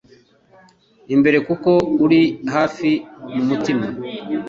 imbere 1.13 1.37
kuko 1.47 1.71
uri 2.05 2.21
hafi 2.53 2.89
mumutima 3.33 3.87